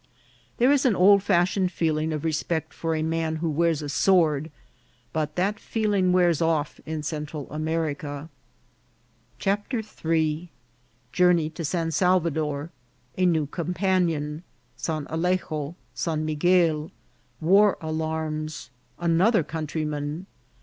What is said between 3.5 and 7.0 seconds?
wears a sword, but that feeling wears off